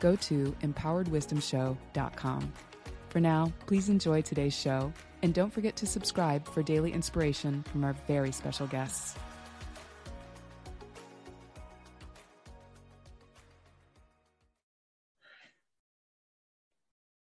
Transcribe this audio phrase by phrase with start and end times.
[0.00, 2.52] go to empoweredwisdomshow.com.
[3.08, 7.84] For now, please enjoy today's show and don't forget to subscribe for daily inspiration from
[7.84, 9.16] our very special guests.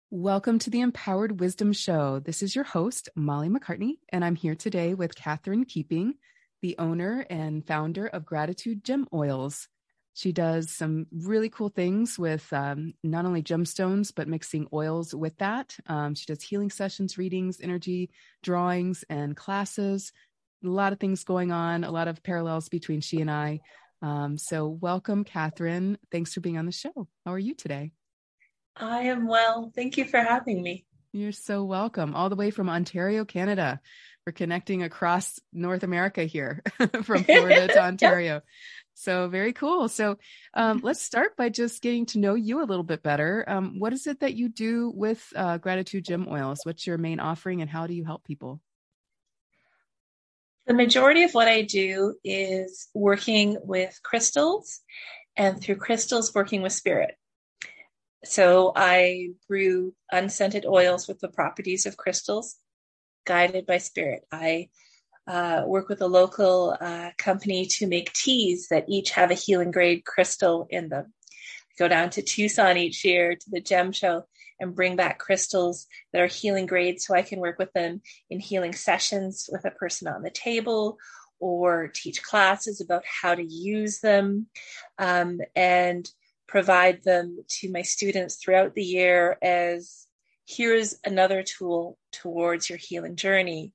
[0.09, 2.19] Welcome to the Empowered Wisdom Show.
[2.19, 6.15] This is your host, Molly MacCartney, and I'm here today with Katherine Keeping,
[6.61, 9.67] the owner and founder of Gratitude Gem Oils.
[10.17, 15.37] She does some really cool things with um, not only gemstones, but mixing oils with
[15.37, 15.77] that.
[15.85, 18.09] Um, she does healing sessions, readings, energy
[18.41, 20.11] drawings, and classes.
[20.65, 23.59] A lot of things going on, a lot of parallels between she and I.
[24.01, 25.99] Um, so, welcome, Katherine.
[26.11, 27.07] Thanks for being on the show.
[27.23, 27.91] How are you today?
[28.75, 29.71] I am well.
[29.75, 30.87] Thank you for having me.
[31.13, 32.15] You're so welcome.
[32.15, 33.81] All the way from Ontario, Canada.
[34.25, 36.63] We're connecting across North America here
[37.03, 38.41] from Florida to Ontario.
[38.99, 39.89] So very cool.
[39.89, 40.17] So
[40.55, 43.45] um, let's start by just getting to know you a little bit better.
[43.47, 46.61] Um, what is it that you do with uh, Gratitude Gem Oils?
[46.63, 48.59] What's your main offering, and how do you help people?
[50.65, 54.81] The majority of what I do is working with crystals,
[55.35, 57.15] and through crystals, working with spirit.
[58.25, 62.55] So I brew unscented oils with the properties of crystals,
[63.27, 64.23] guided by spirit.
[64.31, 64.69] I
[65.27, 69.71] uh, work with a local uh, company to make teas that each have a healing
[69.71, 71.13] grade crystal in them.
[71.31, 74.23] I go down to Tucson each year to the gem show
[74.59, 78.39] and bring back crystals that are healing grade so I can work with them in
[78.39, 80.97] healing sessions with a person on the table
[81.39, 84.47] or teach classes about how to use them
[84.97, 86.09] um, and
[86.47, 90.07] provide them to my students throughout the year as
[90.45, 93.73] here's another tool towards your healing journey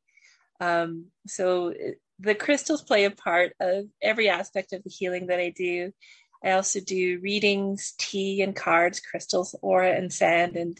[0.62, 1.74] um, so
[2.20, 5.92] the crystals play a part of every aspect of the healing that I do.
[6.44, 10.56] I also do readings, tea and cards, crystals, aura, and sand.
[10.56, 10.78] And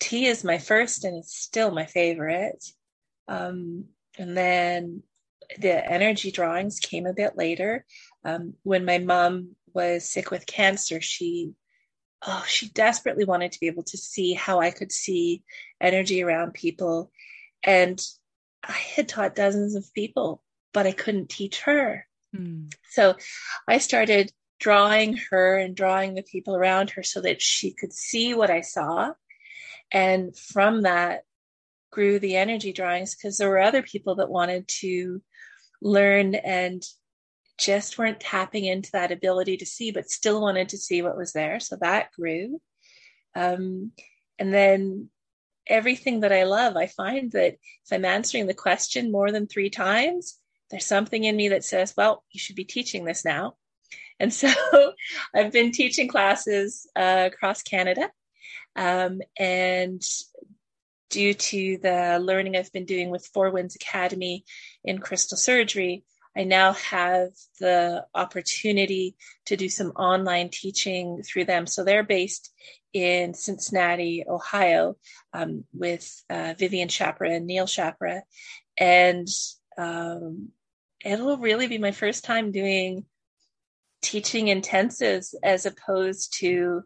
[0.00, 2.64] tea is my first and it's still my favorite.
[3.28, 3.84] Um,
[4.18, 5.04] and then
[5.56, 7.84] the energy drawings came a bit later.
[8.24, 11.52] Um, when my mom was sick with cancer, she
[12.26, 15.44] oh, she desperately wanted to be able to see how I could see
[15.80, 17.12] energy around people.
[17.62, 18.00] And
[18.66, 22.06] I had taught dozens of people, but I couldn't teach her.
[22.34, 22.66] Hmm.
[22.90, 23.16] So
[23.68, 28.34] I started drawing her and drawing the people around her so that she could see
[28.34, 29.12] what I saw.
[29.92, 31.22] And from that
[31.90, 35.22] grew the energy drawings because there were other people that wanted to
[35.80, 36.82] learn and
[37.58, 41.32] just weren't tapping into that ability to see, but still wanted to see what was
[41.32, 41.60] there.
[41.60, 42.60] So that grew.
[43.34, 43.92] Um,
[44.38, 45.10] and then
[45.68, 49.70] everything that I love, I find that if I'm answering the question more than three
[49.70, 50.38] times,
[50.70, 53.54] there's something in me that says, well, you should be teaching this now.
[54.18, 54.48] And so
[55.34, 58.10] I've been teaching classes uh, across Canada.
[58.74, 60.02] Um, and
[61.10, 64.44] due to the learning I've been doing with Four Winds Academy
[64.84, 66.04] in crystal surgery,
[66.36, 69.16] I now have the opportunity
[69.46, 71.66] to do some online teaching through them.
[71.66, 72.52] So they're based
[72.96, 74.96] in Cincinnati, Ohio,
[75.34, 78.22] um, with uh, Vivian Chapra and Neil Chapra.
[78.78, 79.28] And
[79.76, 80.48] um,
[81.04, 83.04] it'll really be my first time doing
[84.00, 86.84] teaching intensives as opposed to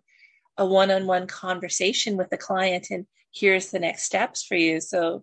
[0.58, 4.80] a one on one conversation with a client and here's the next steps for you.
[4.80, 5.22] So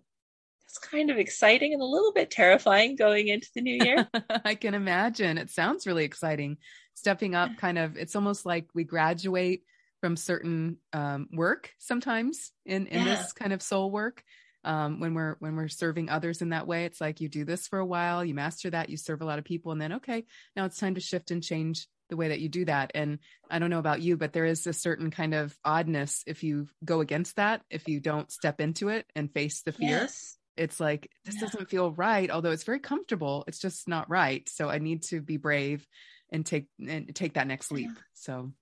[0.64, 4.08] it's kind of exciting and a little bit terrifying going into the new year.
[4.44, 5.36] I can imagine.
[5.36, 6.56] It sounds really exciting.
[6.94, 9.64] Stepping up, kind of, it's almost like we graduate
[10.00, 13.16] from certain um, work sometimes in in yeah.
[13.16, 14.22] this kind of soul work.
[14.64, 17.68] Um, when we're when we're serving others in that way, it's like you do this
[17.68, 20.24] for a while, you master that, you serve a lot of people, and then okay,
[20.56, 22.90] now it's time to shift and change the way that you do that.
[22.94, 23.18] And
[23.50, 26.66] I don't know about you, but there is a certain kind of oddness if you
[26.84, 29.90] go against that, if you don't step into it and face the fear.
[29.90, 31.42] Yes it's like this yeah.
[31.42, 35.20] doesn't feel right although it's very comfortable it's just not right so i need to
[35.20, 35.86] be brave
[36.30, 38.52] and take and take that next leap so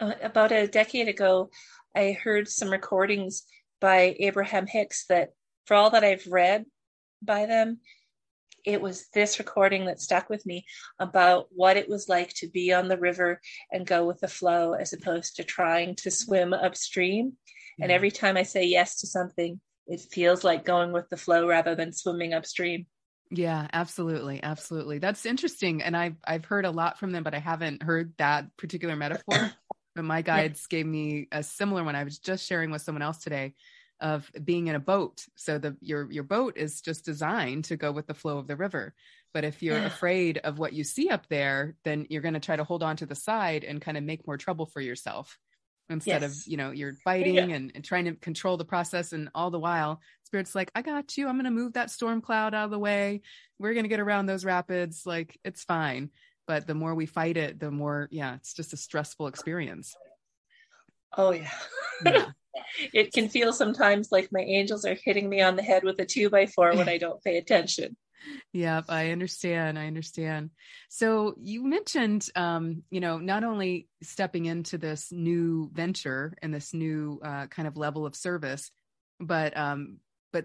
[0.00, 1.50] uh, about a decade ago
[1.94, 3.44] i heard some recordings
[3.80, 5.30] by abraham hicks that
[5.66, 6.64] for all that i've read
[7.22, 7.78] by them
[8.64, 10.66] it was this recording that stuck with me
[10.98, 13.40] about what it was like to be on the river
[13.72, 17.36] and go with the flow as opposed to trying to swim upstream
[17.78, 17.84] Yeah.
[17.84, 21.48] And every time I say yes to something, it feels like going with the flow
[21.48, 22.86] rather than swimming upstream.
[23.30, 24.42] Yeah, absolutely.
[24.42, 24.98] Absolutely.
[24.98, 25.82] That's interesting.
[25.82, 29.52] And I've I've heard a lot from them, but I haven't heard that particular metaphor.
[29.94, 30.78] but my guides yeah.
[30.78, 31.96] gave me a similar one.
[31.96, 33.54] I was just sharing with someone else today
[34.00, 35.26] of being in a boat.
[35.36, 38.56] So the your your boat is just designed to go with the flow of the
[38.56, 38.94] river.
[39.32, 42.56] But if you're afraid of what you see up there, then you're going to try
[42.56, 45.38] to hold on to the side and kind of make more trouble for yourself
[45.90, 46.40] instead yes.
[46.40, 47.42] of you know you're fighting yeah.
[47.56, 51.18] and, and, trying to control the process and all the while spirit's like i got
[51.18, 53.20] you i'm going to move that storm cloud out of the way
[53.58, 56.10] we're going to get around those rapids like it's fine
[56.50, 59.94] but the more we fight it the more yeah it's just a stressful experience
[61.16, 61.48] oh yeah,
[62.04, 62.26] yeah.
[62.92, 66.04] it can feel sometimes like my angels are hitting me on the head with a
[66.04, 67.96] two by four when i don't pay attention
[68.52, 69.78] Yep, I understand.
[69.78, 70.50] I understand.
[70.90, 76.74] So you mentioned, um, you know, not only stepping into this new venture and this
[76.74, 78.70] new uh, kind of level of service,
[79.20, 80.00] but um,
[80.34, 80.44] but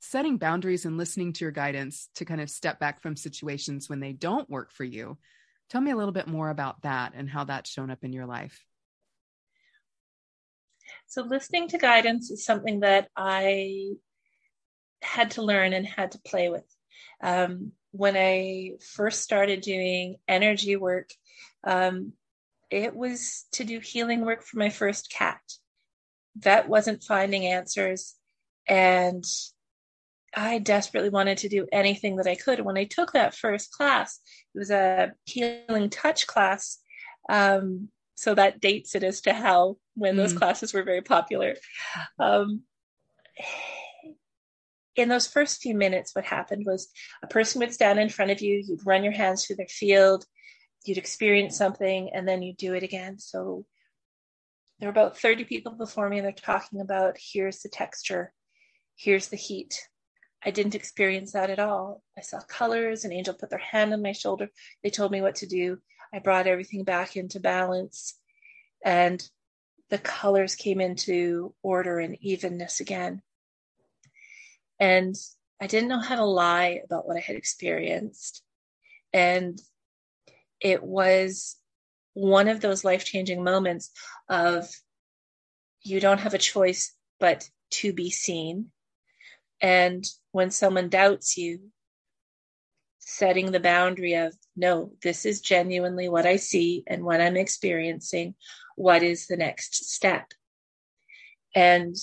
[0.00, 4.00] setting boundaries and listening to your guidance to kind of step back from situations when
[4.00, 5.18] they don't work for you.
[5.68, 8.26] Tell me a little bit more about that and how that's shown up in your
[8.26, 8.64] life.
[11.06, 13.92] So listening to guidance is something that I
[15.02, 16.64] had to learn and had to play with
[17.22, 21.10] um, when I first started doing energy work,
[21.64, 22.12] um,
[22.70, 25.40] it was to do healing work for my first cat.
[26.36, 28.14] Vet wasn't finding answers,
[28.68, 29.24] and
[30.34, 32.58] I desperately wanted to do anything that I could.
[32.58, 34.20] And when I took that first class,
[34.54, 36.78] it was a healing touch class.
[37.28, 40.38] Um, so that dates it as to how when those mm.
[40.38, 41.56] classes were very popular.
[42.18, 42.62] Um,
[44.96, 46.90] in those first few minutes, what happened was
[47.22, 50.24] a person would stand in front of you, you'd run your hands through their field,
[50.84, 53.18] you'd experience something, and then you'd do it again.
[53.18, 53.64] So
[54.78, 58.32] there were about 30 people before me, and they're talking about here's the texture,
[58.96, 59.88] here's the heat.
[60.44, 62.02] I didn't experience that at all.
[62.16, 64.48] I saw colors, an angel put their hand on my shoulder.
[64.82, 65.78] They told me what to do.
[66.12, 68.18] I brought everything back into balance,
[68.84, 69.22] and
[69.90, 73.22] the colors came into order and evenness again.
[74.78, 75.14] And
[75.60, 78.42] I didn't know how to lie about what I had experienced.
[79.12, 79.60] And
[80.60, 81.56] it was
[82.14, 83.90] one of those life changing moments
[84.28, 84.68] of
[85.82, 88.70] you don't have a choice but to be seen.
[89.60, 91.70] And when someone doubts you,
[92.98, 98.34] setting the boundary of, no, this is genuinely what I see and what I'm experiencing.
[98.76, 100.26] What is the next step?
[101.54, 101.96] And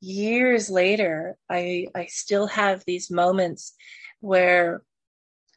[0.00, 3.74] years later, I I still have these moments
[4.20, 4.82] where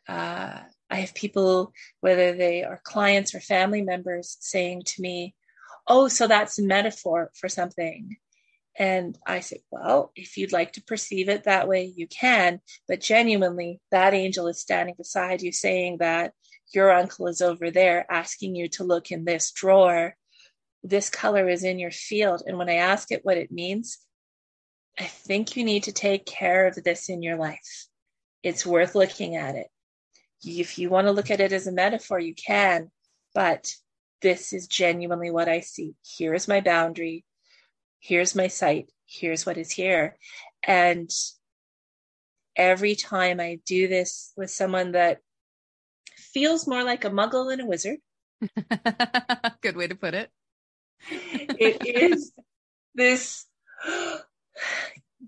[0.08, 0.60] uh,
[0.90, 5.36] I have people, whether they are clients or family members, saying to me,
[5.88, 8.16] "Oh, so that's a metaphor for something."
[8.80, 12.62] And I say, well, if you'd like to perceive it that way, you can.
[12.88, 16.34] But genuinely, that angel is standing beside you saying that
[16.74, 20.16] your uncle is over there asking you to look in this drawer.
[20.84, 22.44] This color is in your field.
[22.46, 23.98] And when I ask it what it means,
[25.00, 27.88] I think you need to take care of this in your life.
[28.44, 29.68] It's worth looking at it.
[30.44, 32.92] If you want to look at it as a metaphor, you can,
[33.34, 33.74] but
[34.22, 35.96] this is genuinely what I see.
[36.18, 37.26] Here's my boundary.
[38.00, 38.92] Here's my sight.
[39.06, 40.18] Here's what is here.
[40.64, 41.10] And
[42.56, 45.20] every time I do this with someone that
[46.16, 48.00] feels more like a muggle than a wizard.
[49.62, 50.30] Good way to put it.
[51.10, 52.34] it is
[52.96, 53.46] this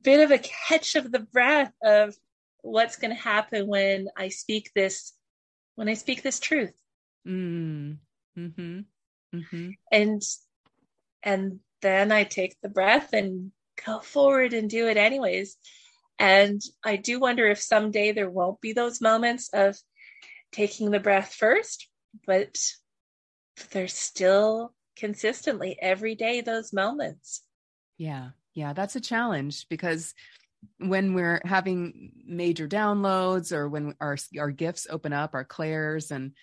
[0.04, 2.16] bit of a catch of the breath of
[2.62, 5.14] what's going to happen when I speak this
[5.76, 6.74] when I speak this truth.
[7.26, 7.98] Mm.
[8.38, 8.80] Mm-hmm.
[9.36, 9.70] Mm-hmm.
[9.92, 10.22] And
[11.24, 13.52] and then I take the breath and
[13.86, 15.58] go forward and do it anyways.
[16.18, 19.78] And I do wonder if someday there won't be those moments of
[20.52, 21.88] taking the breath first,
[22.26, 22.58] but
[23.72, 27.44] there's still consistently every day those moments.
[27.98, 28.30] Yeah.
[28.54, 30.14] Yeah, that's a challenge because
[30.80, 36.34] when we're having major downloads or when our our gifts open up, our clairs, and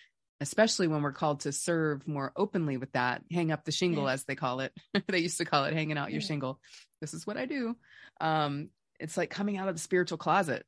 [0.40, 4.25] especially when we're called to serve more openly with that, hang up the shingle as
[4.25, 4.73] they call it.
[5.09, 6.61] they used to call it hanging out your shingle.
[7.00, 7.76] This is what I do.
[8.21, 10.64] Um, it's like coming out of the spiritual closet,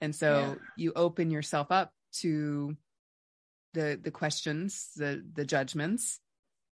[0.00, 2.76] and so you open yourself up to
[3.74, 6.20] the the questions, the the judgments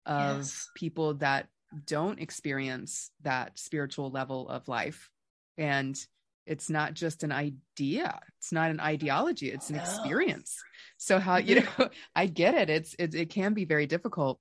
[0.05, 0.69] of yes.
[0.75, 1.47] people that
[1.85, 5.09] don't experience that spiritual level of life.
[5.57, 5.97] And
[6.45, 8.19] it's not just an idea.
[8.39, 9.51] It's not an ideology.
[9.51, 10.61] It's an experience.
[10.97, 12.69] So how, you know, I get it.
[12.69, 14.39] It's, it, it can be very difficult.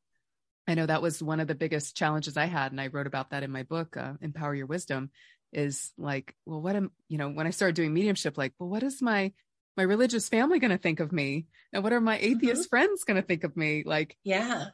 [0.66, 2.72] I know that was one of the biggest challenges I had.
[2.72, 5.10] And I wrote about that in my book, uh, Empower Your Wisdom
[5.52, 8.82] is like, well, what am, you know, when I started doing mediumship, like, well, what
[8.82, 9.32] is my,
[9.76, 11.46] my religious family going to think of me?
[11.72, 12.68] And what are my atheist mm-hmm.
[12.68, 13.82] friends going to think of me?
[13.84, 14.66] Like, yeah,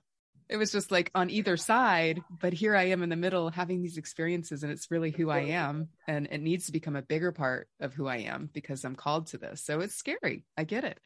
[0.51, 3.83] it was just like on either side, but here I am in the middle having
[3.83, 5.89] these experiences and it's really who I am.
[6.09, 9.29] And it needs to become a bigger part of who I am because I'm called
[9.29, 9.63] to this.
[9.63, 10.45] So it's scary.
[10.59, 10.99] I get it.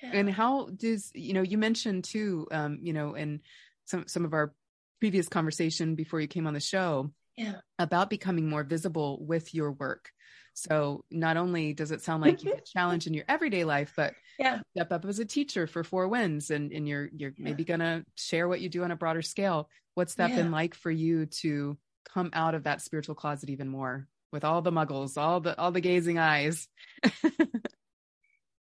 [0.00, 0.10] Yeah.
[0.14, 3.40] And how does, you know, you mentioned too, um, you know, in
[3.86, 4.54] some, some of our
[5.00, 7.56] previous conversation before you came on the show yeah.
[7.78, 10.10] about becoming more visible with your work.
[10.54, 14.14] So not only does it sound like you get challenged in your everyday life, but
[14.38, 17.44] yeah, step up as a teacher for Four Winds, and and you're you're yeah.
[17.44, 19.68] maybe gonna share what you do on a broader scale.
[19.94, 20.36] What's that yeah.
[20.36, 24.62] been like for you to come out of that spiritual closet even more with all
[24.62, 26.68] the muggles, all the all the gazing eyes?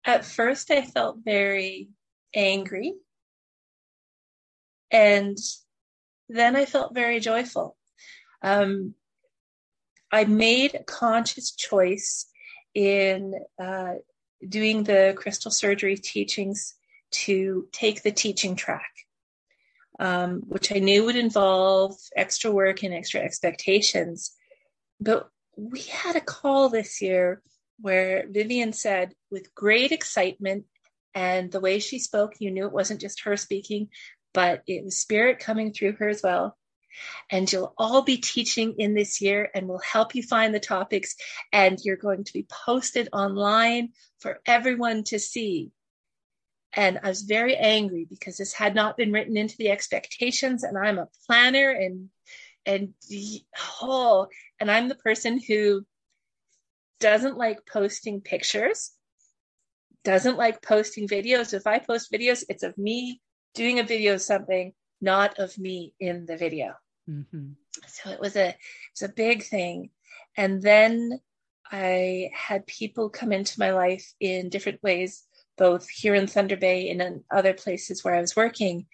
[0.05, 1.88] At first, I felt very
[2.34, 2.94] angry,
[4.91, 5.38] and
[6.27, 7.77] then I felt very joyful.
[8.45, 8.93] Um,
[10.11, 12.27] I made a conscious choice
[12.75, 13.95] in uh,
[14.47, 16.75] doing the crystal surgery teachings
[17.23, 18.91] to take the teaching track,
[19.99, 24.35] um, which I knew would involve extra work and extra expectations.
[25.01, 27.41] But we had a call this year
[27.81, 30.65] where Vivian said, with great excitement,
[31.15, 33.89] and the way she spoke, you knew it wasn't just her speaking,
[34.35, 36.55] but it was spirit coming through her as well
[37.29, 41.15] and you'll all be teaching in this year and we'll help you find the topics
[41.51, 45.71] and you're going to be posted online for everyone to see.
[46.73, 50.77] And I was very angry because this had not been written into the expectations and
[50.77, 52.09] I'm a planner and
[52.65, 52.93] and
[53.81, 54.27] oh
[54.59, 55.85] and I'm the person who
[56.99, 58.91] doesn't like posting pictures,
[60.03, 61.53] doesn't like posting videos.
[61.53, 63.21] If I post videos, it's of me
[63.53, 66.73] doing a video of something, not of me in the video.
[67.09, 67.51] Mm-hmm.
[67.88, 68.55] So it was a
[68.91, 69.91] it's a big thing,
[70.35, 71.19] and then
[71.71, 75.24] I had people come into my life in different ways,
[75.57, 78.88] both here in Thunder Bay and in other places where I was working,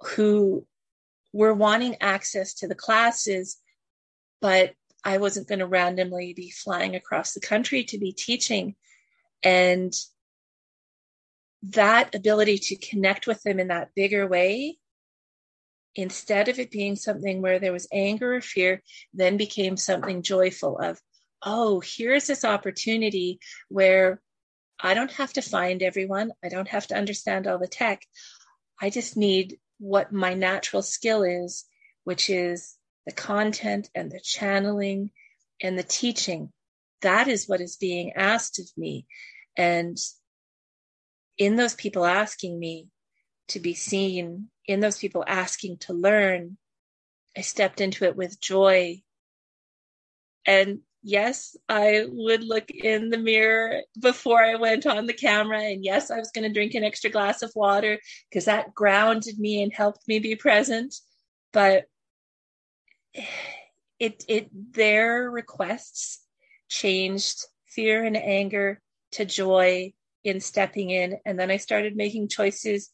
[0.00, 0.66] who
[1.32, 3.58] were wanting access to the classes,
[4.40, 8.74] but I wasn't going to randomly be flying across the country to be teaching.
[9.42, 9.92] And
[11.62, 14.78] that ability to connect with them in that bigger way
[15.98, 18.80] instead of it being something where there was anger or fear,
[19.12, 21.00] then became something joyful of,
[21.42, 24.22] oh, here's this opportunity where
[24.80, 26.30] I don't have to find everyone.
[26.42, 28.06] I don't have to understand all the tech.
[28.80, 31.64] I just need what my natural skill is,
[32.04, 35.10] which is the content and the channeling
[35.60, 36.52] and the teaching.
[37.02, 39.08] That is what is being asked of me.
[39.56, 39.98] And
[41.38, 42.86] in those people asking me
[43.48, 46.58] to be seen in those people asking to learn,
[47.36, 49.02] I stepped into it with joy.
[50.46, 55.62] And yes, I would look in the mirror before I went on the camera.
[55.62, 57.98] And yes, I was going to drink an extra glass of water
[58.28, 60.94] because that grounded me and helped me be present.
[61.52, 61.86] But
[63.98, 66.20] it, it, their requests
[66.68, 68.80] changed fear and anger
[69.12, 69.92] to joy
[70.24, 71.18] in stepping in.
[71.24, 72.90] And then I started making choices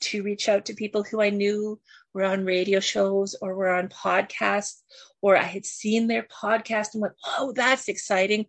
[0.00, 1.80] to reach out to people who I knew
[2.12, 4.80] were on radio shows or were on podcasts,
[5.22, 8.46] or I had seen their podcast and went, oh, that's exciting.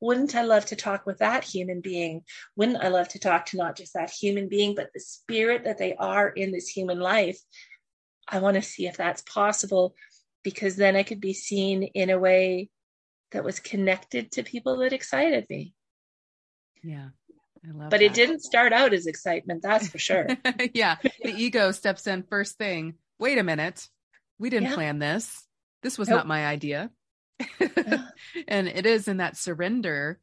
[0.00, 2.22] Wouldn't I love to talk with that human being?
[2.56, 5.78] Wouldn't I love to talk to not just that human being, but the spirit that
[5.78, 7.38] they are in this human life?
[8.28, 9.94] I want to see if that's possible
[10.44, 12.68] because then I could be seen in a way
[13.32, 15.74] that was connected to people that excited me.
[16.82, 17.08] Yeah
[17.74, 18.02] but that.
[18.02, 20.26] it didn't start out as excitement, that's for sure.
[20.74, 20.96] yeah.
[21.22, 22.94] The ego steps in first thing.
[23.18, 23.88] Wait a minute.
[24.38, 24.74] We didn't yeah.
[24.74, 25.46] plan this.
[25.82, 26.18] This was nope.
[26.18, 26.90] not my idea.
[28.48, 30.18] and it is in that surrender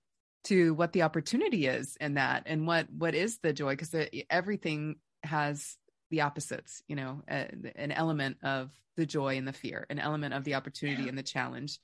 [0.45, 3.95] to what the opportunity is in that and what what is the joy because
[4.29, 5.77] everything has
[6.11, 10.33] the opposites you know uh, an element of the joy and the fear an element
[10.33, 11.09] of the opportunity yeah.
[11.09, 11.79] and the challenge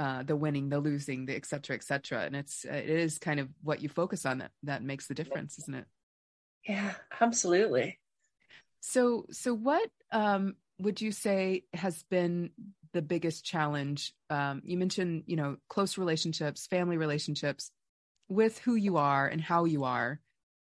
[0.00, 2.20] uh, the winning, the losing, the et cetera, et cetera.
[2.24, 5.14] And it's, uh, it is kind of what you focus on that, that makes the
[5.14, 5.86] difference, isn't it?
[6.66, 7.98] Yeah, absolutely.
[8.80, 12.50] So, so what, um, would you say has been
[12.92, 14.14] the biggest challenge?
[14.30, 17.70] Um, you mentioned, you know, close relationships, family relationships
[18.28, 20.20] with who you are and how you are.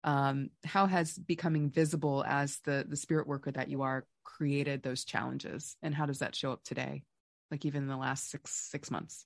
[0.03, 5.03] Um, how has becoming visible as the the spirit worker that you are created those
[5.03, 7.03] challenges, and how does that show up today?
[7.51, 9.25] Like even in the last six six months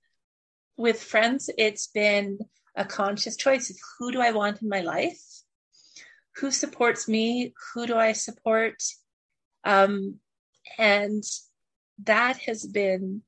[0.77, 2.39] with friends it's been
[2.75, 5.21] a conscious choice of who do i want in my life
[6.37, 8.81] who supports me who do i support
[9.63, 10.19] um,
[10.77, 11.23] And
[12.03, 13.21] that has been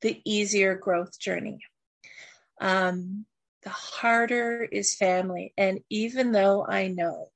[0.00, 1.60] the easier growth journey.
[2.60, 3.26] Um,
[3.62, 5.52] the harder is family.
[5.56, 7.28] And even though I know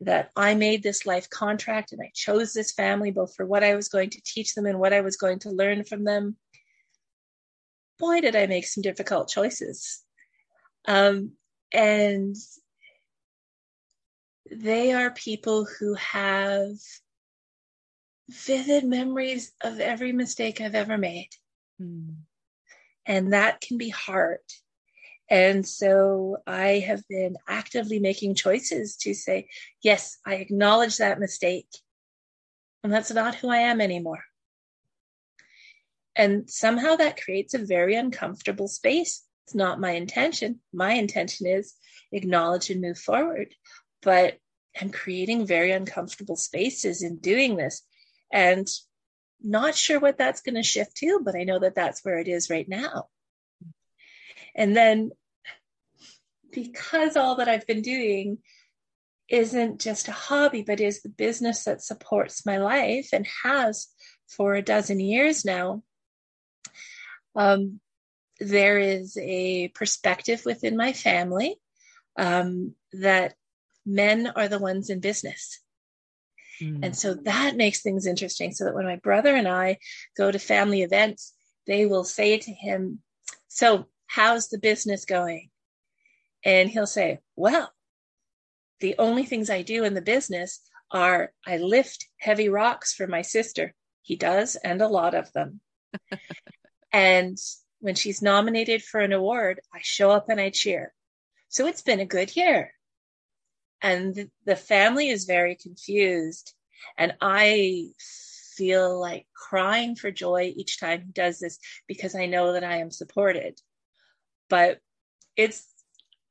[0.00, 3.74] that I made this life contract and I chose this family both for what I
[3.74, 6.36] was going to teach them and what I was going to learn from them,
[7.98, 10.02] boy, did I make some difficult choices.
[10.86, 11.32] Um,
[11.72, 12.36] and
[14.50, 16.70] they are people who have
[18.30, 21.30] vivid memories of every mistake I've ever made.
[21.80, 22.16] Mm.
[23.04, 24.38] And that can be hard.
[25.30, 29.48] And so I have been actively making choices to say,
[29.82, 31.68] yes, I acknowledge that mistake.
[32.82, 34.22] And that's not who I am anymore.
[36.16, 39.22] And somehow that creates a very uncomfortable space.
[39.46, 40.60] It's not my intention.
[40.72, 41.74] My intention is
[42.10, 43.54] acknowledge and move forward.
[44.02, 44.38] But
[44.80, 47.82] I'm creating very uncomfortable spaces in doing this.
[48.32, 48.68] And
[49.42, 52.28] not sure what that's going to shift to, but I know that that's where it
[52.28, 53.08] is right now.
[54.58, 55.12] And then
[56.50, 58.38] because all that I've been doing
[59.28, 63.86] isn't just a hobby, but is the business that supports my life and has
[64.26, 65.82] for a dozen years now,
[67.36, 67.80] um,
[68.40, 71.56] there is a perspective within my family
[72.18, 73.34] um, that
[73.86, 75.60] men are the ones in business.
[76.60, 76.80] Mm.
[76.82, 78.52] And so that makes things interesting.
[78.52, 79.78] So that when my brother and I
[80.16, 81.32] go to family events,
[81.66, 83.00] they will say to him,
[83.46, 85.50] So, how's the business going?
[86.44, 87.72] And he'll say, Well,
[88.80, 90.60] the only things I do in the business
[90.90, 93.74] are I lift heavy rocks for my sister.
[94.02, 95.60] He does, and a lot of them.
[96.92, 97.36] and
[97.80, 100.92] when she's nominated for an award, I show up and I cheer.
[101.48, 102.72] So it's been a good year
[103.82, 106.54] and the family is very confused
[106.96, 107.86] and i
[108.56, 112.78] feel like crying for joy each time he does this because i know that i
[112.78, 113.60] am supported
[114.48, 114.78] but
[115.36, 115.66] it's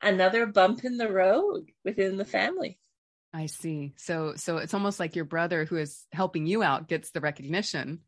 [0.02, 2.80] another bump in the road within the family
[3.34, 7.12] i see so so it's almost like your brother who is helping you out gets
[7.12, 8.00] the recognition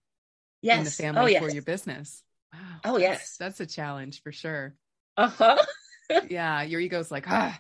[0.62, 0.78] yes.
[0.78, 1.44] in the family oh, yes.
[1.44, 4.76] for your business wow oh yes that's, that's a challenge for sure
[5.18, 5.58] uh-huh
[6.30, 7.60] yeah your ego's like ah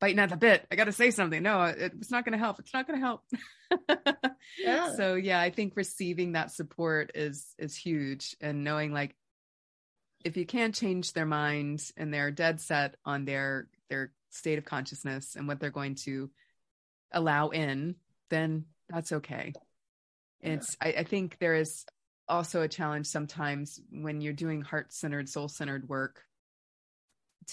[0.00, 0.66] biting at the bit.
[0.70, 1.42] I got to say something.
[1.42, 2.58] No, it, it's not going to help.
[2.58, 3.22] It's not going to help.
[4.58, 4.94] yeah.
[4.94, 9.14] So yeah, I think receiving that support is is huge, and knowing like
[10.26, 14.64] if you can't change their mind and they're dead set on their their state of
[14.64, 16.28] consciousness and what they're going to
[17.12, 17.94] allow in,
[18.28, 19.52] then that's okay.
[20.42, 20.54] Yeah.
[20.54, 21.86] It's I, I think there is
[22.28, 26.22] also a challenge sometimes when you're doing heart centered, soul centered work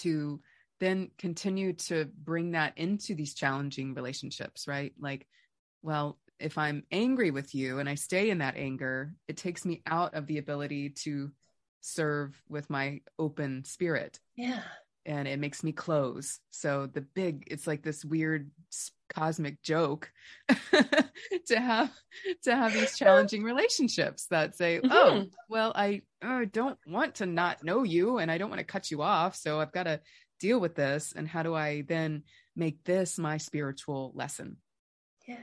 [0.00, 0.40] to
[0.80, 4.92] then continue to bring that into these challenging relationships, right?
[4.98, 5.28] Like,
[5.82, 9.80] well, if I'm angry with you and I stay in that anger, it takes me
[9.86, 11.30] out of the ability to
[11.84, 14.20] serve with my open spirit.
[14.36, 14.62] Yeah.
[15.06, 16.40] And it makes me close.
[16.50, 18.50] So the big, it's like this weird
[19.10, 20.10] cosmic joke
[20.48, 21.92] to have
[22.44, 24.90] to have these challenging relationships that say, mm-hmm.
[24.90, 28.64] "Oh, well, I uh, don't want to not know you, and I don't want to
[28.64, 30.00] cut you off, so I've got to
[30.40, 32.22] deal with this and how do i then
[32.56, 34.56] make this my spiritual lesson
[35.26, 35.38] yeah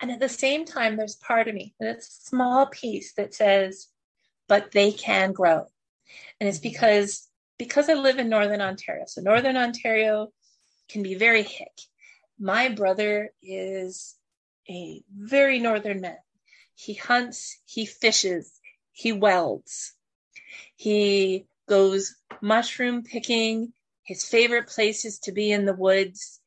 [0.00, 3.34] and at the same time there's part of me and it's a small piece that
[3.34, 3.88] says
[4.50, 5.60] but they can grow
[6.38, 6.70] and it's mm-hmm.
[6.70, 10.28] because because i live in northern ontario so northern ontario
[10.90, 11.76] can be very hick
[12.38, 14.16] my brother is
[14.68, 16.22] a very northern man
[16.74, 18.60] he hunts he fishes
[18.92, 19.94] he welds
[20.76, 23.72] he goes mushroom picking
[24.10, 26.40] his favorite place is to be in the woods.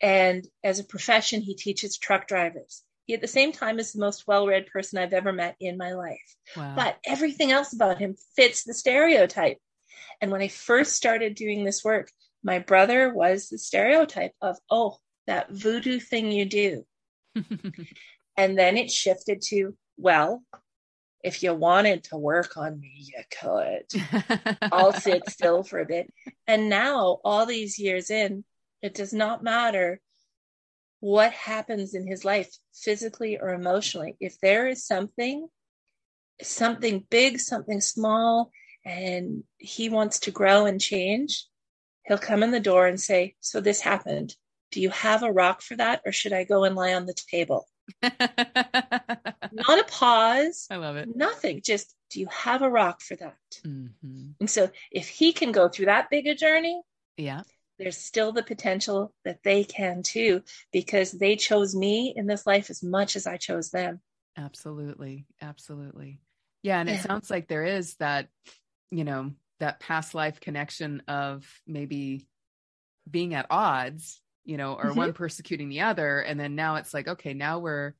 [0.00, 2.82] And as a profession, he teaches truck drivers.
[3.08, 5.78] He, at the same time, is the most well read person I've ever met in
[5.78, 6.36] my life.
[6.54, 6.74] Wow.
[6.76, 9.56] But everything else about him fits the stereotype.
[10.20, 12.10] And when I first started doing this work,
[12.44, 16.84] my brother was the stereotype of, oh, that voodoo thing you do.
[18.36, 20.42] and then it shifted to, well,
[21.24, 24.58] if you wanted to work on me, you could.
[24.70, 26.12] I'll sit still for a bit.
[26.46, 28.44] And now, all these years in,
[28.82, 29.98] it does not matter
[31.00, 34.16] what happens in his life, physically or emotionally.
[34.20, 35.48] If there is something,
[36.42, 38.50] something big, something small,
[38.84, 41.46] and he wants to grow and change,
[42.06, 44.34] he'll come in the door and say, So this happened.
[44.70, 47.16] Do you have a rock for that, or should I go and lie on the
[47.30, 47.66] table?
[48.02, 48.18] Not
[49.80, 50.66] a pause.
[50.70, 51.08] I love it.
[51.14, 51.62] Nothing.
[51.64, 53.36] Just, do you have a rock for that?
[53.64, 54.30] Mm-hmm.
[54.40, 56.82] And so, if he can go through that big a journey,
[57.16, 57.42] yeah,
[57.78, 62.70] there's still the potential that they can too, because they chose me in this life
[62.70, 64.00] as much as I chose them.
[64.36, 65.26] Absolutely.
[65.40, 66.20] Absolutely.
[66.62, 66.80] Yeah.
[66.80, 68.28] And it sounds like there is that,
[68.90, 72.26] you know, that past life connection of maybe
[73.08, 74.98] being at odds, you know, or mm-hmm.
[74.98, 76.20] one persecuting the other.
[76.20, 77.94] And then now it's like, okay, now we're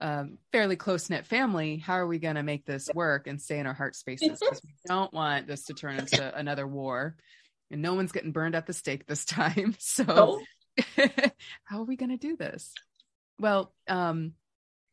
[0.00, 1.76] um, fairly close knit family.
[1.76, 4.38] How are we going to make this work and stay in our heart spaces?
[4.40, 7.16] Because we don't want this to turn into another war.
[7.72, 9.74] And no one's getting burned at the stake this time.
[9.78, 10.42] So, oh.
[11.64, 12.72] how are we going to do this?
[13.40, 14.34] Well, um,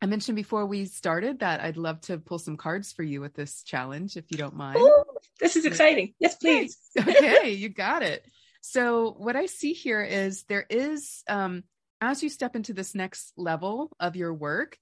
[0.02, 3.34] I mentioned before we started that I'd love to pull some cards for you with
[3.34, 4.80] this challenge, if you don't mind.
[4.80, 5.04] Ooh,
[5.40, 6.14] this is exciting.
[6.20, 6.78] Yes, please.
[7.00, 8.26] okay, you got it.
[8.62, 11.64] So, what I see here is there is, um,
[12.00, 14.78] as you step into this next level of your work,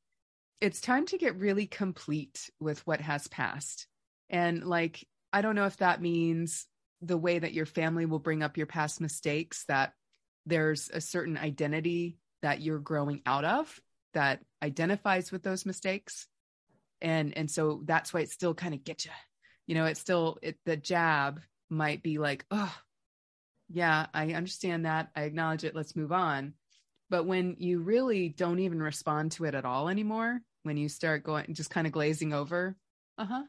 [0.62, 3.88] it's time to get really complete with what has passed.
[4.30, 6.68] And, like, I don't know if that means
[7.02, 9.94] the way that your family will bring up your past mistakes, that
[10.46, 13.82] there's a certain identity that you're growing out of
[14.14, 16.28] that identifies with those mistakes.
[17.02, 19.12] And and so that's why it still kind of gets you.
[19.68, 22.74] You know it's still it the jab might be like oh
[23.70, 25.10] yeah i understand that.
[25.16, 25.76] I acknowledge it.
[25.76, 26.54] Let's move on.
[27.10, 31.24] But when you really don't even respond to it at all anymore when you start
[31.24, 32.76] going just kind of glazing over
[33.18, 33.44] uh-huh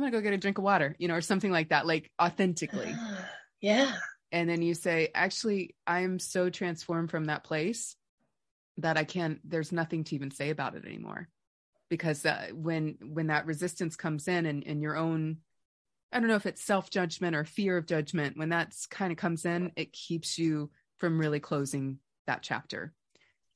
[0.00, 2.10] i'm gonna go get a drink of water you know or something like that like
[2.20, 2.94] authentically
[3.60, 3.92] yeah
[4.32, 7.96] and then you say actually i'm so transformed from that place
[8.82, 11.28] that I can't, there's nothing to even say about it anymore.
[11.88, 15.38] Because uh, when when that resistance comes in and, and your own,
[16.12, 19.18] I don't know if it's self judgment or fear of judgment, when that's kind of
[19.18, 22.92] comes in, it keeps you from really closing that chapter.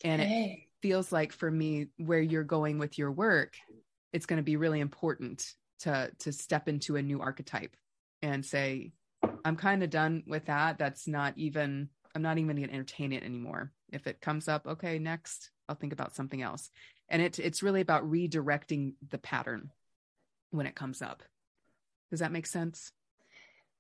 [0.03, 3.55] And it feels like for me, where you're going with your work,
[4.13, 5.47] it's going to be really important
[5.81, 7.77] to to step into a new archetype
[8.23, 8.93] and say,
[9.45, 10.79] I'm kind of done with that.
[10.79, 13.73] That's not even I'm not even going to entertain it anymore.
[13.93, 16.71] If it comes up, okay, next, I'll think about something else.
[17.09, 19.71] And it, it's really about redirecting the pattern
[20.51, 21.23] when it comes up.
[22.11, 22.93] Does that make sense?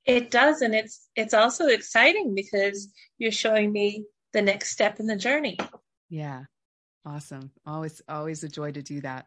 [0.04, 4.04] It does, and it's it's also exciting because you're showing me
[4.34, 5.56] the next step in the journey.
[6.10, 6.42] Yeah,
[7.06, 7.52] awesome.
[7.66, 9.26] Always always a joy to do that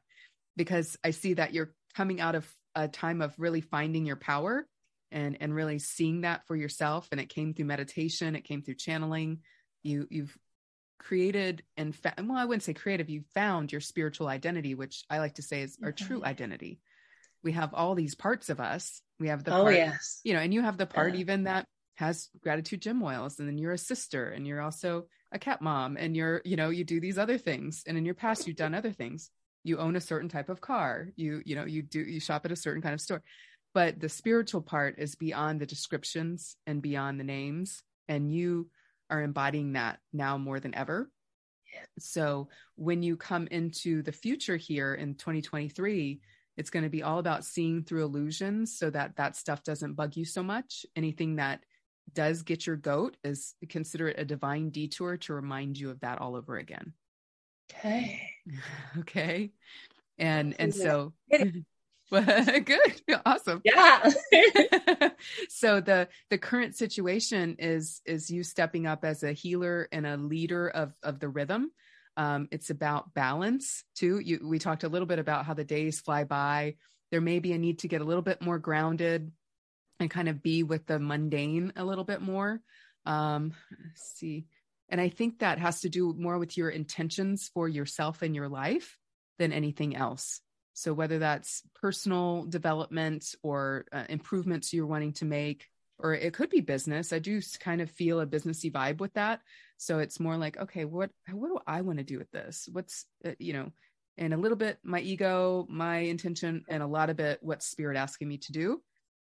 [0.56, 4.68] because I see that you're coming out of a time of really finding your power
[5.12, 7.08] and and really seeing that for yourself.
[7.12, 8.36] And it came through meditation.
[8.36, 9.40] It came through channeling.
[9.84, 10.38] You you've
[11.00, 13.10] created and fa- well i wouldn't say creative.
[13.10, 16.80] You found your spiritual identity which i like to say is our true identity.
[17.44, 19.02] We have all these parts of us.
[19.20, 20.22] We have the oh part, yes.
[20.24, 21.22] you know and you have the part yeah.
[21.22, 25.40] even that has gratitude gem oils and then you're a sister and you're also a
[25.40, 28.46] cat mom and you're you know you do these other things and in your past
[28.48, 29.32] you've done other things
[29.68, 32.52] you own a certain type of car you you know you do you shop at
[32.52, 33.24] a certain kind of store.
[33.74, 38.70] But the spiritual part is beyond the descriptions and beyond the names and you
[39.10, 41.12] are embodying that now more than ever.
[42.00, 46.22] So when you come into the future here in 2023
[46.56, 50.16] it's going to be all about seeing through illusions so that that stuff doesn't bug
[50.18, 50.88] you so much.
[50.96, 51.64] Anything that
[52.14, 56.20] does get your goat is consider it a divine detour to remind you of that
[56.20, 56.94] all over again
[57.72, 58.22] okay.
[59.00, 59.52] Okay.
[60.18, 61.14] And and so
[62.12, 63.02] good.
[63.26, 63.62] Awesome.
[63.66, 64.10] Yeah.
[65.50, 70.16] So the the current situation is is you stepping up as a healer and a
[70.16, 71.72] leader of of the rhythm.
[72.16, 74.20] Um, it's about balance too.
[74.20, 76.76] You we talked a little bit about how the days fly by.
[77.12, 79.32] There may be a need to get a little bit more grounded
[80.00, 82.62] and kind of be with the mundane a little bit more.
[83.06, 83.54] Um
[83.96, 84.46] see
[84.90, 88.50] and i think that has to do more with your intentions for yourself and your
[88.50, 88.98] life
[89.40, 90.42] than anything else
[90.78, 95.66] so whether that's personal development or uh, improvements you're wanting to make,
[95.98, 97.12] or it could be business.
[97.12, 99.42] I do kind of feel a businessy vibe with that.
[99.78, 102.70] So it's more like, okay, what what do I want to do with this?
[102.72, 103.72] What's uh, you know,
[104.20, 107.98] and a little bit my ego, my intention, and a lot of it what spirit
[107.98, 108.80] asking me to do.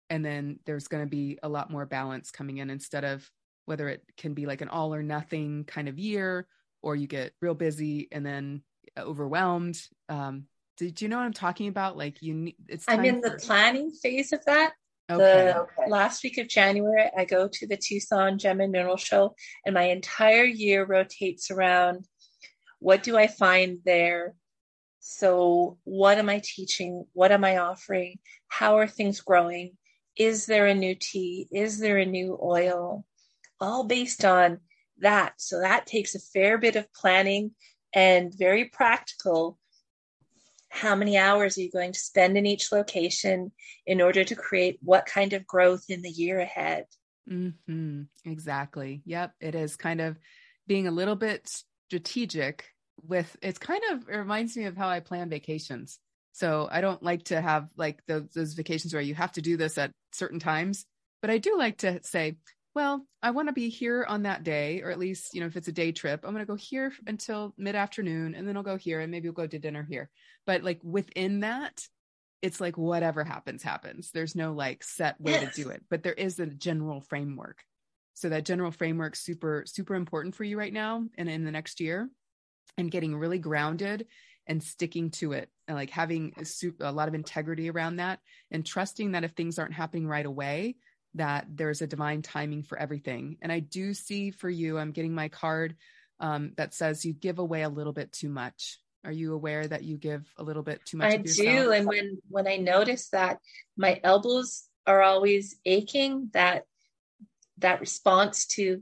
[0.10, 3.26] And then there's going to be a lot more balance coming in instead of
[3.68, 6.48] whether it can be like an all or nothing kind of year,
[6.82, 8.64] or you get real busy and then
[8.98, 9.80] overwhelmed.
[10.08, 10.46] Um,
[10.78, 11.98] did you know what I'm talking about?
[11.98, 13.30] Like you need it's I'm in for...
[13.30, 14.72] the planning phase of that.
[15.12, 15.24] Okay.
[15.24, 15.90] The okay.
[15.90, 19.84] last week of January, I go to the Tucson Gem and Mineral Show, and my
[19.84, 22.06] entire year rotates around
[22.80, 24.36] what do I find there?
[25.00, 27.06] So, what am I teaching?
[27.14, 28.20] What am I offering?
[28.48, 29.78] How are things growing?
[30.18, 31.48] Is there a new tea?
[31.52, 33.06] Is there a new oil?
[33.60, 34.60] All based on
[35.00, 35.34] that.
[35.38, 37.52] So, that takes a fair bit of planning
[37.94, 39.58] and very practical
[40.70, 43.52] how many hours are you going to spend in each location
[43.86, 46.84] in order to create what kind of growth in the year ahead
[47.28, 48.02] mm-hmm.
[48.26, 50.18] exactly yep it is kind of
[50.68, 51.50] being a little bit
[51.88, 52.66] strategic
[53.06, 56.00] with it's kind of it reminds me of how I plan vacations.
[56.34, 59.58] So I don't like to have like those, those vacations where you have to do
[59.58, 60.86] this at certain times,
[61.22, 62.38] but I do like to say,
[62.78, 65.58] well, I want to be here on that day, or at least, you know, if
[65.58, 68.62] it's a day trip, I'm going to go here until mid afternoon and then I'll
[68.62, 70.12] go here and maybe we'll go to dinner here.
[70.46, 71.82] But like within that,
[72.44, 74.12] it's like whatever happens, happens.
[74.12, 75.56] There's no like set way yes.
[75.56, 77.64] to do it, but there is a general framework.
[78.14, 81.80] So that general framework super, super important for you right now and in the next
[81.80, 82.08] year
[82.78, 84.06] and getting really grounded
[84.46, 88.20] and sticking to it and like having a, super, a lot of integrity around that
[88.52, 90.76] and trusting that if things aren't happening right away,
[91.16, 93.38] that there's a divine timing for everything.
[93.42, 95.76] And I do see for you, I'm getting my card
[96.20, 98.80] um, that says you give away a little bit too much.
[99.06, 101.14] Are you aware that you give a little bit too much?
[101.14, 103.40] I do, and when when I notice that
[103.78, 106.64] my elbows are always aching, that
[107.60, 108.82] that response to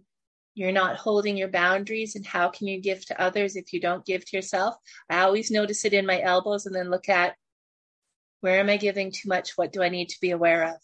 [0.56, 4.06] you're not holding your boundaries and how can you give to others if you don't
[4.06, 4.76] give to yourself
[5.10, 7.36] i always notice it in my elbows and then look at
[8.42, 10.76] where am i giving too much what do i need to be aware of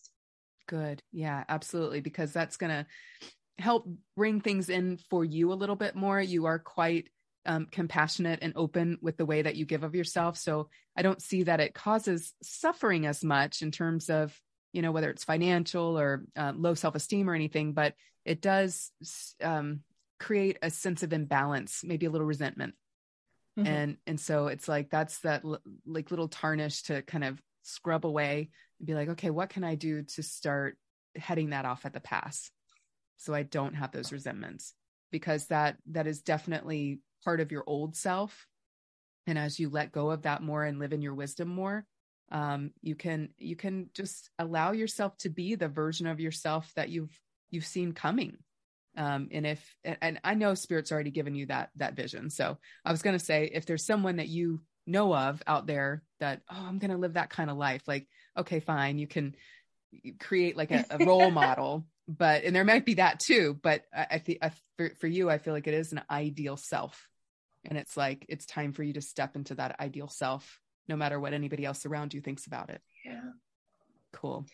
[0.72, 1.04] Good.
[1.12, 2.00] Yeah, absolutely.
[2.00, 2.86] Because that's going to
[3.62, 6.22] help bring things in for you a little bit more.
[6.22, 7.10] You are quite
[7.46, 10.38] um, compassionate and open with the way that you give of yourself.
[10.38, 14.34] So I don't see that it causes suffering as much in terms of,
[14.72, 18.92] you know, whether it's financial or uh, low self esteem or anything, but it does
[19.44, 19.82] um,
[20.22, 22.76] create a sense of imbalance, maybe a little resentment.
[23.60, 23.68] Mm-hmm.
[23.68, 28.06] And and so it's like that's that l- like little tarnish to kind of scrub
[28.06, 30.78] away and be like, okay, what can I do to start
[31.16, 32.50] heading that off at the pass
[33.18, 34.74] so I don't have those resentments?
[35.12, 38.48] Because that that is definitely part of your old self.
[39.28, 41.86] And as you let go of that more and live in your wisdom more,
[42.32, 46.90] um, you can you can just allow yourself to be the version of yourself that
[46.90, 47.18] you've
[47.52, 48.38] you've seen coming
[48.98, 52.92] um and if and i know spirit's already given you that that vision so i
[52.92, 56.66] was going to say if there's someone that you know of out there that oh
[56.68, 58.06] i'm going to live that kind of life like
[58.38, 59.36] okay fine you can
[60.20, 64.08] create like a, a role model but and there might be that too but i,
[64.12, 64.40] I think
[64.78, 67.08] for, for you i feel like it is an ideal self.
[67.66, 71.20] And it's like it's time for you to step into that ideal self no matter
[71.20, 72.82] what anybody else around you thinks about it.
[73.06, 73.22] Yeah.
[74.14, 74.46] Cool.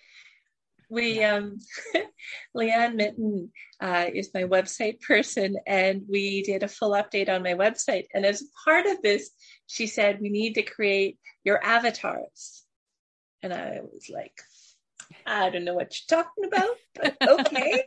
[0.90, 1.58] We um
[2.56, 7.54] leanne mitten uh, is my website person and we did a full update on my
[7.54, 8.06] website.
[8.14, 9.30] And as part of this
[9.68, 12.64] she said we need to create your avatars
[13.44, 14.42] and i was like
[15.26, 17.84] i don't know what you're talking about but okay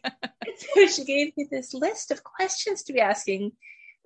[0.56, 3.52] so she gave me this list of questions to be asking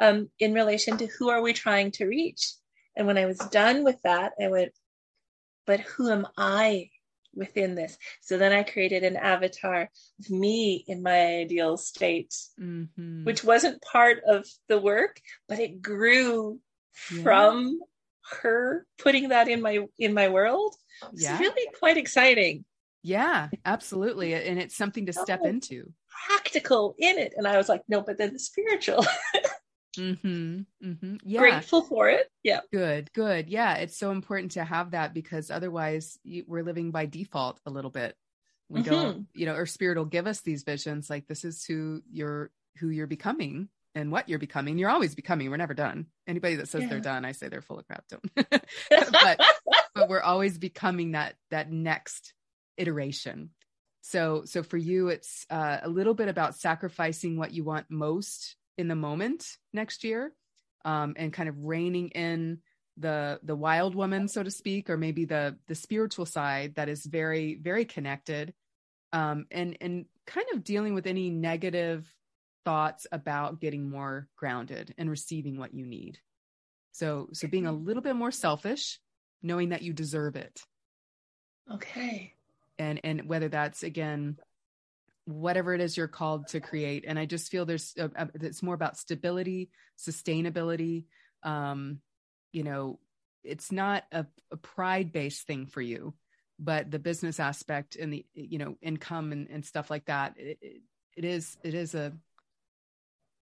[0.01, 2.55] um, in relation to who are we trying to reach
[2.97, 4.73] and when i was done with that i went
[5.67, 6.89] but who am i
[7.37, 7.97] within this.
[8.21, 13.25] So then I created an avatar of me in my ideal state, mm-hmm.
[13.25, 16.61] which wasn't part of the work, but it grew
[17.13, 17.23] yeah.
[17.23, 17.81] from
[18.41, 20.75] her putting that in my in my world.
[21.13, 21.39] It's yeah.
[21.39, 22.65] really quite exciting.
[23.03, 24.33] Yeah, absolutely.
[24.33, 25.93] And it's something to step oh, into.
[26.27, 27.35] Practical in it.
[27.37, 29.05] And I was like, no, but then the spiritual.
[29.97, 31.17] Mm-hmm, mm-hmm.
[31.25, 31.39] Yeah.
[31.39, 32.29] Grateful for it.
[32.43, 32.61] Yeah.
[32.73, 33.49] Good, good.
[33.49, 33.75] Yeah.
[33.77, 37.93] It's so important to have that because otherwise you, we're living by default a little
[37.93, 38.17] bit.
[38.69, 38.91] We mm-hmm.
[38.91, 42.51] don't, you know, our spirit will give us these visions like this is who you're,
[42.79, 44.79] who you're becoming and what you're becoming.
[44.79, 45.51] You're always becoming.
[45.51, 46.07] We're never done.
[46.27, 46.89] Anybody that says yeah.
[46.89, 48.05] they're done, I say they're full of crap.
[48.09, 48.31] Don't.
[48.91, 49.41] but,
[49.95, 52.35] but we're always becoming that, that next
[52.77, 53.51] iteration.
[54.03, 58.57] So, so for you, it's uh, a little bit about sacrificing what you want most
[58.77, 60.33] in the moment next year
[60.85, 62.59] um, and kind of reining in
[62.97, 67.05] the the wild woman so to speak or maybe the the spiritual side that is
[67.05, 68.55] very very connected
[69.13, 72.09] um, and and kind of dealing with any negative
[72.65, 76.19] thoughts about getting more grounded and receiving what you need.
[76.93, 78.99] So so being a little bit more selfish
[79.43, 80.61] knowing that you deserve it.
[81.71, 82.35] Okay.
[82.79, 84.39] And and whether that's again
[85.27, 87.05] whatever it is you're called to create.
[87.07, 91.05] And i just feel there's a, a, it's more about stability sustainability.
[91.43, 92.01] Um
[92.53, 92.99] you know
[93.43, 96.15] it's not a, a pride based thing for you
[96.59, 100.59] but the business aspect and the you know income and, and stuff like that it,
[100.63, 100.83] it,
[101.17, 102.13] it is it is a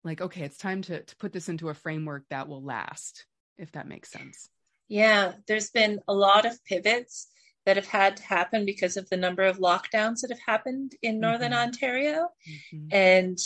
[0.05, 3.25] like okay it's time to to put this into a framework that will last
[3.57, 4.49] if that makes sense
[4.87, 7.27] yeah there's been a lot of pivots
[7.65, 11.19] that have had to happen because of the number of lockdowns that have happened in
[11.19, 11.61] Northern mm-hmm.
[11.61, 12.29] Ontario.
[12.47, 12.87] Mm-hmm.
[12.91, 13.39] And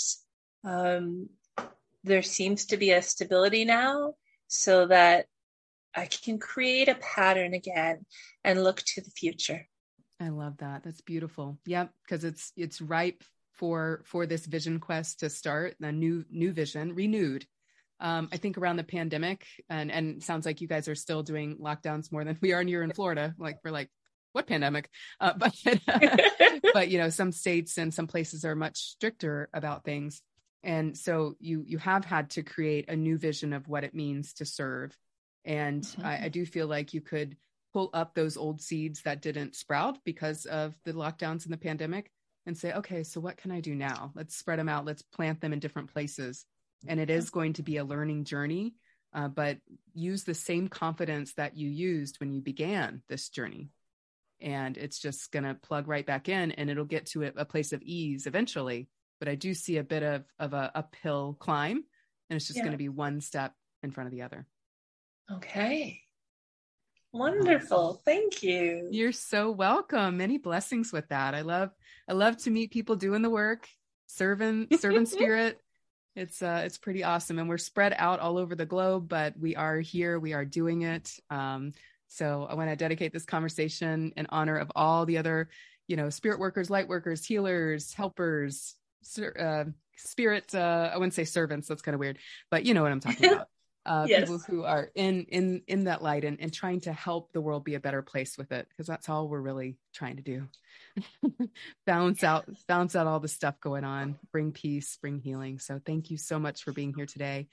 [0.66, 1.30] um,
[2.04, 4.16] there seems to be a stability now
[4.48, 5.28] so that
[5.96, 8.06] I can create a pattern again
[8.44, 9.68] and look to the future.
[10.20, 10.84] I love that.
[10.84, 11.58] That's beautiful.
[11.66, 13.24] Yep, because it's it's ripe
[13.60, 17.46] for for this vision quest to start, a new new vision, renewed
[18.00, 21.58] Um, I think around the pandemic, and and sounds like you guys are still doing
[21.58, 23.36] lockdowns more than we are here in Florida.
[23.38, 23.90] Like we're like,
[24.32, 24.90] what pandemic?
[25.20, 25.54] Uh, but
[26.74, 30.22] but you know, some states and some places are much stricter about things,
[30.64, 34.34] and so you you have had to create a new vision of what it means
[34.36, 34.98] to serve.
[35.44, 36.06] And mm-hmm.
[36.06, 37.36] I, I do feel like you could
[37.74, 42.10] pull up those old seeds that didn't sprout because of the lockdowns and the pandemic
[42.50, 44.12] and say, okay, so what can I do now?
[44.16, 44.84] Let's spread them out.
[44.84, 46.46] Let's plant them in different places.
[46.88, 48.74] And it is going to be a learning journey,
[49.14, 49.58] uh, but
[49.94, 53.70] use the same confidence that you used when you began this journey.
[54.42, 57.46] And it's just going to plug right back in and it'll get to a, a
[57.46, 58.90] place of ease eventually.
[59.20, 61.84] But I do see a bit of, of a uphill climb,
[62.30, 62.64] and it's just yeah.
[62.64, 64.48] going to be one step in front of the other.
[65.32, 66.02] Okay.
[67.12, 68.02] Wonderful.
[68.06, 68.88] Thank you.
[68.92, 70.18] You're so welcome.
[70.18, 71.34] Many blessings with that.
[71.34, 71.72] I love
[72.08, 73.68] I love to meet people doing the work,
[74.08, 75.60] serving servant spirit.
[76.16, 79.56] It's uh it's pretty awesome and we're spread out all over the globe, but we
[79.56, 81.12] are here, we are doing it.
[81.32, 81.74] Um
[82.08, 85.50] so I want to dedicate this conversation in honor of all the other,
[85.88, 88.76] you know, spirit workers, light workers, healers, helpers,
[89.40, 92.20] uh, spirit uh I wouldn't say servants, that's kind of weird,
[92.52, 93.48] but you know what I'm talking about
[93.86, 94.22] uh, yes.
[94.22, 97.64] people who are in in in that light and, and trying to help the world
[97.64, 100.48] be a better place with it because that's all we're really trying to do.
[101.86, 105.60] Balance out balance out all the stuff going on bring peace bring healing.
[105.60, 107.48] So thank you so much for being here today.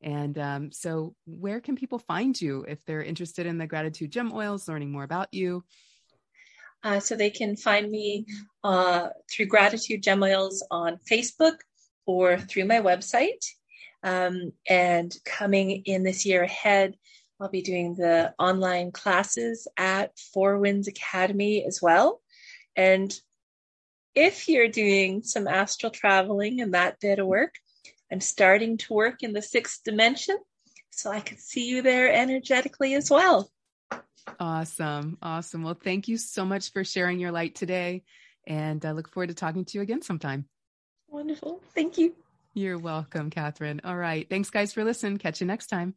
[0.00, 4.32] And um, so where can people find you if they're interested in the gratitude gem
[4.32, 5.64] oils learning more about you?
[6.84, 8.24] Uh, so they can find me
[8.62, 11.56] uh, through gratitude gem oils on facebook
[12.06, 13.44] or through my website
[14.02, 16.96] um, and coming in this year ahead,
[17.40, 22.20] I'll be doing the online classes at Four Winds Academy as well.
[22.74, 23.12] And
[24.14, 27.54] if you're doing some astral traveling and that bit of work,
[28.10, 30.36] I'm starting to work in the sixth dimension.
[30.90, 33.50] So I can see you there energetically as well.
[34.40, 35.18] Awesome.
[35.22, 35.62] Awesome.
[35.62, 38.02] Well, thank you so much for sharing your light today.
[38.46, 40.46] And I look forward to talking to you again sometime.
[41.08, 41.62] Wonderful.
[41.74, 42.14] Thank you.
[42.58, 43.80] You're welcome, Katherine.
[43.84, 44.28] All right.
[44.28, 45.18] Thanks, guys, for listening.
[45.18, 45.94] Catch you next time.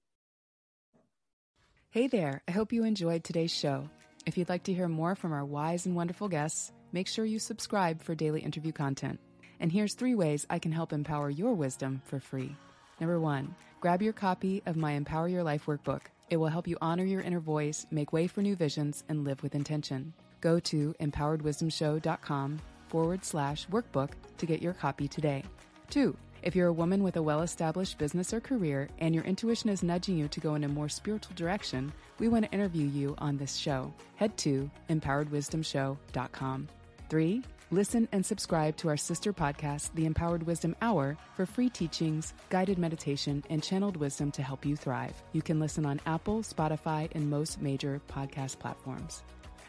[1.90, 2.44] Hey there.
[2.48, 3.90] I hope you enjoyed today's show.
[4.28, 7.40] If you'd like to hear more from our wise and wonderful guests, make sure you
[7.40, 9.20] subscribe for daily interview content.
[9.60, 12.56] And here's three ways I can help empower your wisdom for free.
[13.00, 16.02] Number one, grab your copy of my Empower Your Life workbook.
[16.30, 19.42] It will help you honor your inner voice, make way for new visions, and live
[19.42, 20.14] with intention.
[20.42, 25.44] Go to empoweredwisdomshow.com forward slash workbook to get your copy today.
[25.90, 29.70] Two, if you're a woman with a well established business or career and your intuition
[29.70, 33.16] is nudging you to go in a more spiritual direction, we want to interview you
[33.18, 33.94] on this show.
[34.16, 36.68] Head to empoweredwisdomshow.com.
[37.10, 42.34] Three, listen and subscribe to our sister podcast, The Empowered Wisdom Hour, for free teachings,
[42.50, 45.22] guided meditation, and channeled wisdom to help you thrive.
[45.34, 49.24] You can listen on Apple, Spotify, and most major podcast platforms.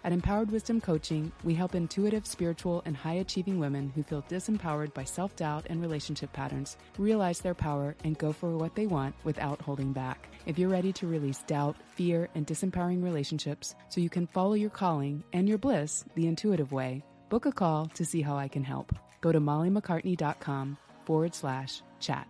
[0.04, 4.92] At Empowered Wisdom Coaching, we help intuitive, spiritual, and high achieving women who feel disempowered
[4.94, 9.14] by self doubt and relationship patterns realize their power and go for what they want
[9.22, 10.28] without holding back.
[10.44, 14.70] If you're ready to release doubt, fear, and disempowering relationships so you can follow your
[14.70, 18.64] calling and your bliss the intuitive way, book a call to see how I can
[18.64, 18.92] help.
[19.20, 22.26] Go to mollymaccartney.com forward slash chat.